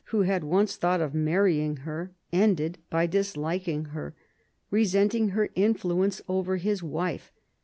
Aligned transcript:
who 0.05 0.23
had 0.23 0.43
once 0.43 0.77
thought 0.77 0.99
of 0.99 1.13
marrying 1.13 1.75
her, 1.85 2.11
ended 2.33 2.79
by 2.89 3.05
disliking 3.05 3.85
her, 3.93 4.15
resenting 4.71 5.29
her 5.29 5.49
influence 5.53 6.23
over 6.27 6.57
his 6.57 6.81
wife. 6.81 7.31